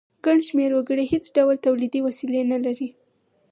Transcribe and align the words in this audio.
ګڼ 0.25 0.37
شمیر 0.47 0.71
وګړي 0.75 1.05
هیڅ 1.13 1.25
ډول 1.35 1.55
تولیدي 1.65 1.99
وسیلې 2.07 2.41
نه 2.51 2.57
لري. 2.65 2.89